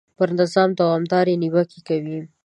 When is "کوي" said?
1.87-2.19